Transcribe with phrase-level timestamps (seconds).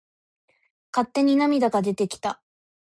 [0.91, 2.41] 勝手に涙が出てきた。